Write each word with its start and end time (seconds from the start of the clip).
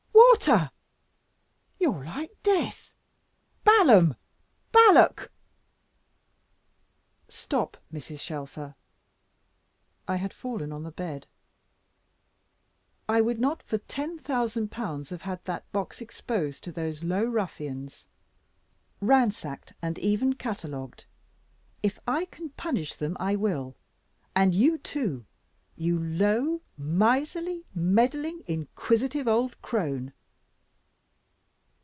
water! 0.43 0.71
You're 1.79 2.03
like 2.03 2.31
death 2.41 2.91
Balaam! 3.63 4.15
Balak!" 4.71 5.31
"Stop, 7.29 7.77
Mrs. 7.93 8.21
Shelfer" 8.21 8.73
I 10.07 10.15
had 10.15 10.33
fallen 10.33 10.71
on 10.73 10.81
the 10.81 10.91
bed 10.91 11.27
"I 13.07 13.21
would 13.21 13.39
not 13.39 13.61
for 13.61 13.77
ten 13.77 14.17
thousand 14.17 14.71
pounds 14.71 15.11
have 15.11 15.21
had 15.23 15.43
that 15.45 15.71
box 15.71 16.01
exposed 16.01 16.63
to 16.63 16.71
those 16.71 17.03
low 17.03 17.23
ruffians, 17.23 18.07
ransacked, 18.99 19.73
and 19.79 19.99
even 19.99 20.33
catalogued. 20.33 21.05
If 21.83 21.99
I 22.07 22.25
can 22.25 22.49
punish 22.51 22.95
them 22.95 23.15
I 23.19 23.35
will; 23.35 23.75
and 24.35 24.55
you 24.55 24.79
too, 24.79 25.27
you 25.75 25.99
low, 25.99 26.61
miserly, 26.79 27.65
meddling, 27.75 28.43
inquisitive 28.47 29.27
old 29.27 29.61
crone." 29.61 30.13